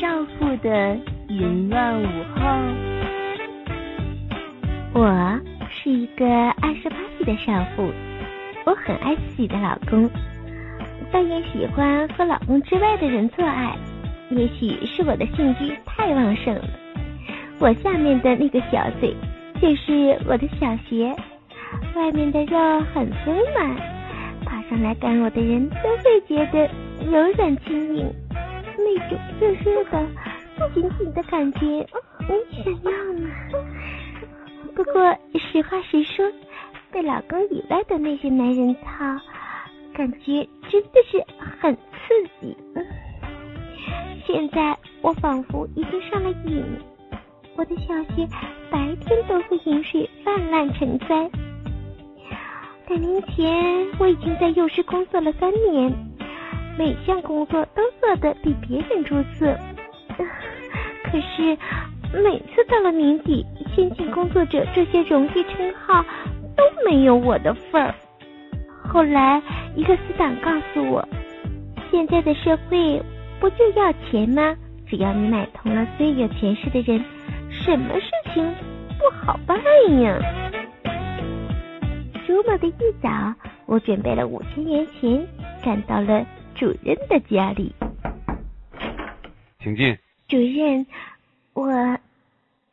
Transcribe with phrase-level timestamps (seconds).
[0.00, 0.96] 少妇的
[1.28, 2.40] 淫乱午后，
[4.94, 7.92] 我是一个二十八岁的少妇，
[8.64, 10.08] 我很爱自己的老公，
[11.12, 13.76] 但也喜欢和老公之外的人做爱。
[14.30, 16.64] 也许是我的性欲太旺盛了，
[17.58, 19.14] 我下面的那个小嘴
[19.60, 21.14] 就是我的小穴，
[21.94, 23.76] 外面的肉很丰满，
[24.46, 26.70] 爬上来干我的人都会觉得
[27.08, 28.12] 柔软轻盈，
[28.76, 30.06] 那种热热的、
[30.74, 33.30] 紧紧的感觉，你想要吗？
[34.74, 36.30] 不过实话实说，
[36.92, 39.20] 被老公以外的那些男人操，
[39.94, 41.24] 感觉真的是
[41.60, 41.80] 很刺
[42.40, 42.56] 激。
[44.26, 46.64] 现在我仿佛已经上了瘾，
[47.56, 48.26] 我的小穴
[48.70, 51.30] 白天都会饮水泛滥成灾。
[52.88, 55.92] 两年前我已经在幼师工作了三年，
[56.80, 59.54] 每项工作都做得比别人出色。
[61.04, 61.54] 可是
[62.24, 63.44] 每次到了年底，
[63.76, 66.02] 先进工作者这些荣誉称号
[66.56, 67.94] 都没有我的份儿。
[68.88, 69.42] 后来
[69.76, 71.06] 一个死党告诉我，
[71.90, 73.02] 现在的社会。
[73.38, 74.54] 不就要钱吗？
[74.86, 77.02] 只要你买通了最有权势的人，
[77.50, 78.44] 什么事情
[78.98, 79.58] 不好办
[80.02, 80.18] 呀？
[82.26, 82.72] 周末的一
[83.02, 83.08] 早，
[83.64, 85.26] 我准备了五千元钱，
[85.64, 86.22] 赶到了
[86.60, 87.74] 主任的家里。
[89.60, 89.98] 请进。
[90.28, 90.86] 主任，
[91.54, 91.66] 我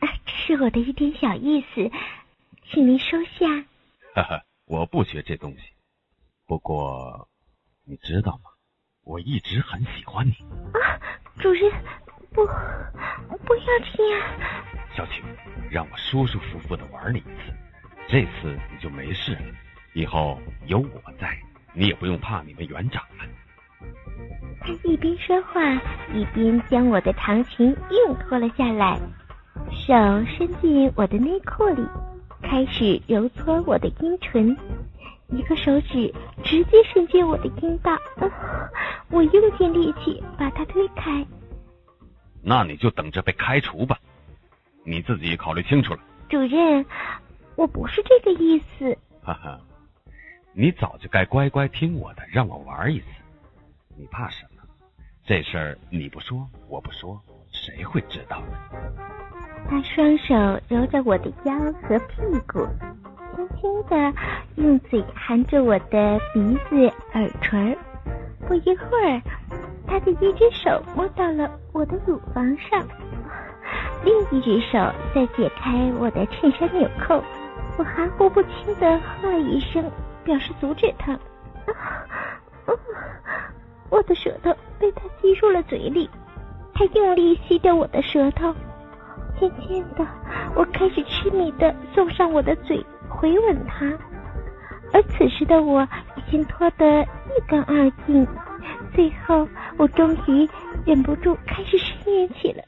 [0.00, 1.90] 这是我的一点小意思，
[2.64, 3.46] 请您收下。
[4.14, 5.64] 哈哈，我不学这东西。
[6.46, 7.28] 不过，
[7.84, 8.50] 你知道吗？
[9.02, 10.32] 我一直很喜欢你
[10.80, 10.98] 啊，
[11.36, 11.70] 主任，
[12.32, 14.40] 不，不要这样。
[14.96, 15.22] 小青，
[15.70, 17.52] 让我舒舒服服的玩你一次，
[18.08, 19.42] 这次你就没事了。
[19.92, 21.38] 以后有我在，
[21.74, 23.26] 你也不用怕你们园长了。
[24.60, 25.60] 他一边说话，
[26.12, 28.98] 一边将我的长裙硬脱了下来，
[29.70, 29.92] 手
[30.26, 31.86] 伸进我的内裤里，
[32.42, 34.56] 开始揉搓我的阴唇。
[35.28, 36.12] 一个手指
[36.44, 37.98] 直接伸进我的阴道，
[39.10, 41.26] 我用尽力气把他推开。
[42.42, 43.98] 那你就等着被开除吧，
[44.84, 46.00] 你自己考虑清楚了。
[46.28, 46.84] 主任，
[47.56, 48.96] 我不是这个意思。
[49.22, 49.58] 哈哈，
[50.52, 53.06] 你早就该乖乖听我的，让我玩一次。
[53.96, 54.62] 你怕什么？
[55.26, 58.58] 这事儿你不说，我不说，谁会知道呢？
[59.68, 60.34] 他双手
[60.68, 62.16] 揉着我的腰和屁
[62.46, 62.66] 股。
[63.34, 64.14] 轻轻的
[64.56, 67.76] 用嘴含着我的鼻子、耳垂，
[68.46, 69.20] 不一会儿，
[69.86, 72.86] 他的一只手摸到了我的乳房上，
[74.04, 74.78] 另一只手
[75.14, 77.22] 在解开我的衬衫纽扣。
[77.76, 79.90] 我含糊不清的喝了一声，
[80.22, 81.18] 表示阻止他。
[83.94, 86.10] 我的舌头被他吸入了嘴里，
[86.74, 88.52] 他用力吸着我的舌头。
[89.38, 90.04] 渐渐的，
[90.56, 92.84] 我开始痴迷的送上我的嘴。
[93.08, 93.86] 回吻他，
[94.92, 95.84] 而此时的我
[96.16, 98.26] 已经脱得一干二净。
[98.96, 99.46] 最后，
[99.76, 100.48] 我终于
[100.84, 102.64] 忍不住开始呻吟起来。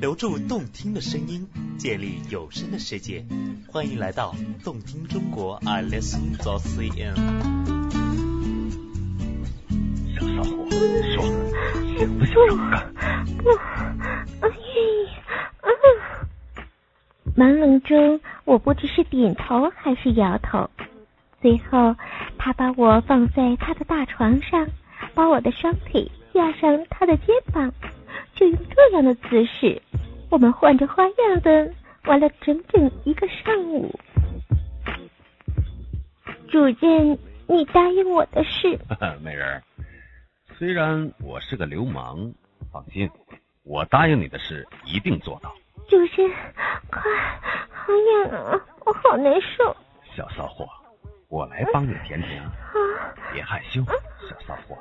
[0.00, 1.46] 留住动听的声音，
[1.76, 3.26] 建立有声的世界。
[3.70, 4.34] 欢迎来到
[4.64, 7.51] 动听中国，I listen to C N。
[10.34, 10.68] 小骚货，
[11.14, 11.22] 说，
[11.98, 12.34] 行不行？
[13.38, 13.50] 不，
[14.40, 15.08] 我愿意。
[17.34, 20.68] 朦胧中，我不知是点头还是摇头。
[21.40, 21.96] 最后，
[22.38, 24.66] 他把我放在他的大床上，
[25.14, 27.72] 把我的双腿压上他的肩膀，
[28.34, 29.80] 就用这样的姿势，
[30.30, 31.72] 我们换着花样的
[32.04, 32.28] 玩了。
[32.42, 33.98] 整整一个上午。
[36.48, 37.18] 主任，
[37.48, 38.78] 你答应我的事。
[39.22, 39.62] 美人，
[40.62, 42.32] 虽然我是个流氓，
[42.70, 43.10] 放心，
[43.64, 45.52] 我答应你的事一定做到。
[45.88, 46.30] 主任，
[46.88, 47.02] 快，
[47.68, 47.92] 好
[48.30, 49.76] 痒啊，我好难受。
[50.14, 50.68] 小骚货，
[51.28, 52.40] 我来帮你舔舔。
[52.44, 52.52] 啊，
[53.32, 53.82] 别害羞，
[54.30, 54.78] 小骚货，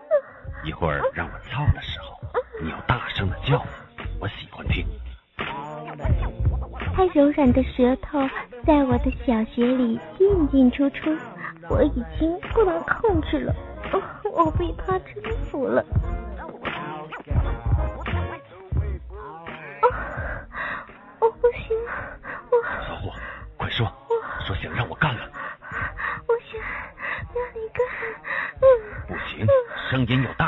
[0.63, 2.15] 一会儿让我操的时候，
[2.61, 3.65] 你要大声的叫，
[4.19, 4.85] 我喜欢听。
[6.93, 8.19] 他柔软的舌头
[8.67, 11.09] 在我的小穴里进进出出，
[11.71, 13.55] 我已经不能控制了，
[14.33, 15.85] 我被他征服了。
[21.19, 21.77] 我不行，
[22.49, 23.11] 我小虎，
[23.57, 23.91] 快说，
[24.45, 25.29] 说想让我干了。
[26.27, 26.59] 我想
[27.33, 27.85] 让你干。
[28.61, 28.65] 嗯
[29.07, 29.45] 不行，
[29.89, 30.47] 声音要大，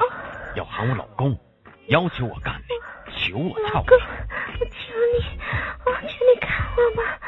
[0.56, 1.38] 要喊我老公，
[1.88, 2.76] 要求我干你，
[3.12, 3.94] 求我操你。
[4.60, 5.40] 我求你，
[5.86, 7.20] 我求你干我吧，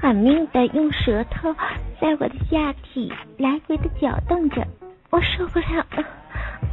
[0.00, 1.52] 狠命的用舌头
[2.00, 4.64] 在我的下体来回的搅动着，
[5.10, 6.04] 我受不了了，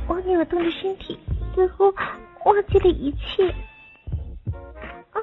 [0.07, 1.19] 我扭动着身体，
[1.55, 1.85] 似乎
[2.45, 3.47] 忘记了一切。
[5.11, 5.17] 啊，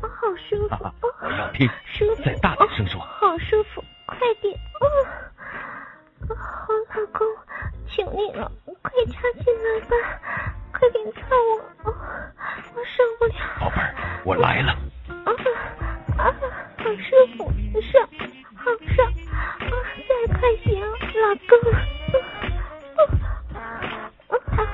[0.00, 0.76] 好舒服！
[1.22, 2.81] 我要听，舒服，再大点声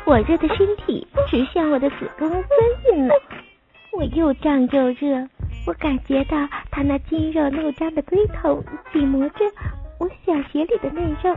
[0.08, 2.42] 火热的身体直向我的子宫钻
[2.82, 3.14] 进来，
[3.92, 5.28] 我又胀又热，
[5.66, 9.44] 我感觉到他那筋肉怒张的龟头挤磨着
[10.00, 11.30] 我小穴里的内肉，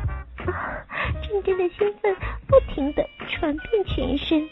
[0.45, 0.85] 啊，
[1.21, 2.15] 阵阵的兴奋
[2.47, 4.49] 不停的传遍全身。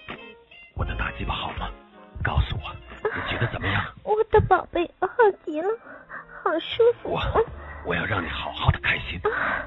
[0.75, 1.69] 我的大鸡巴好吗？
[2.21, 3.81] 告诉我，你觉得怎么样？
[4.03, 5.07] 我的宝贝，好
[5.45, 5.69] 极了，
[6.43, 7.11] 好舒服。
[7.11, 7.21] 我
[7.85, 9.17] 我要让你好好的开心。
[9.23, 9.63] 啊，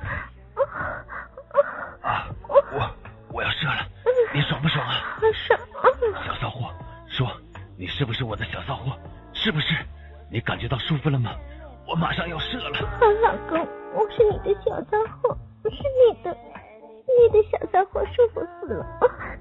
[18.35, 18.87] 骚货舒服死了。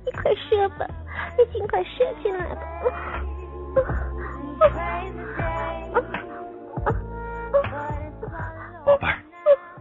[0.06, 0.86] 你快射吧，
[1.38, 2.62] 你尽快射进来吧。
[8.86, 9.18] 宝贝儿，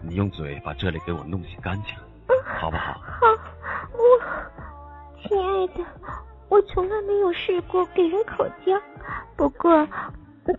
[0.02, 1.94] 你用嘴把这里给我弄洗干净，
[2.44, 2.92] 好不好？
[2.92, 3.26] 好，
[3.92, 4.00] 我
[5.22, 5.84] 亲爱的，
[6.48, 8.78] 我从来没有试过给人口交，
[9.36, 9.86] 不过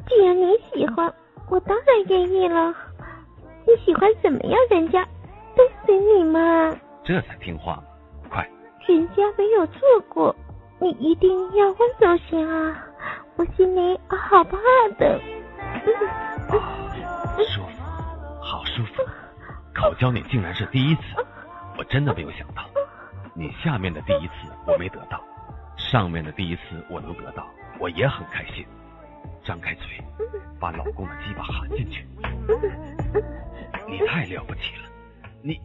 [0.07, 1.13] 既然你喜欢，
[1.49, 2.73] 我当然愿意了。
[3.65, 4.59] 你喜欢怎么样？
[4.69, 5.03] 人家
[5.55, 6.75] 都随你嘛。
[7.03, 7.81] 这才听话！
[8.87, 9.79] 人家没有做
[10.09, 10.35] 过，
[10.79, 12.87] 你一定要温柔些啊。
[13.35, 14.57] 我心里好怕
[14.97, 15.19] 的。
[17.47, 17.83] 舒服，
[18.41, 19.03] 好舒服。
[19.73, 21.01] 口交你竟然是第一次，
[21.77, 22.63] 我真的没有想到。
[23.33, 24.33] 你下面的第一次
[24.67, 25.23] 我没得到，
[25.77, 27.47] 上面的第一次我能得到，
[27.79, 28.65] 我也很开心。
[29.43, 29.85] 张开嘴，
[30.59, 32.05] 把老公的鸡巴含进去。
[33.87, 34.89] 你太了不起了，
[35.41, 35.59] 你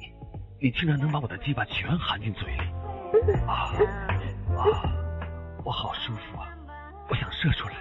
[0.61, 2.63] 你竟然能把我的鸡巴全含进嘴里。
[3.47, 3.71] 啊
[4.57, 4.65] 啊，
[5.65, 6.49] 我好舒服啊！
[7.09, 7.75] 我想射出来，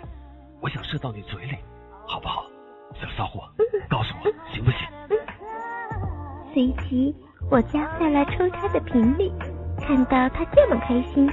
[0.62, 1.58] 我想射到你嘴里，
[2.06, 2.46] 好不好？
[2.94, 3.50] 小骚货，
[3.90, 4.80] 告诉我行不行？
[6.54, 7.14] 随即
[7.52, 9.30] 我加快了抽插的频率，
[9.82, 11.30] 看到他这么开心，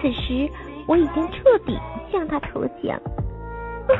[0.00, 0.48] 此时
[0.86, 1.76] 我已经彻底
[2.12, 3.00] 向他投降。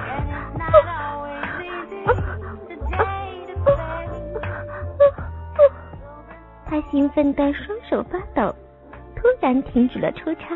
[6.67, 8.55] 他兴奋的双手发抖，
[9.41, 10.55] 突然停止了抽插，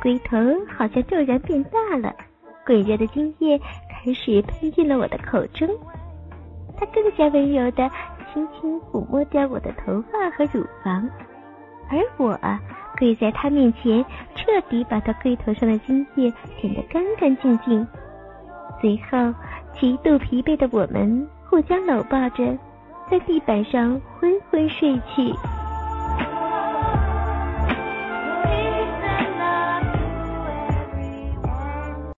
[0.00, 2.14] 龟头好像骤然变大了，
[2.64, 3.58] 滚热的精液
[3.90, 5.68] 开始喷进了我的口中。
[6.78, 7.90] 他更加温柔的
[8.32, 11.06] 轻轻抚摸着我的头发和乳房，
[11.90, 12.38] 而我
[12.98, 14.02] 跪在他面前，
[14.34, 17.86] 彻底把他龟头上的精液舔得干干净净。
[18.80, 19.34] 随后，
[19.78, 22.56] 极度疲惫的我们互相搂抱着，
[23.10, 25.34] 在地板上昏昏睡去。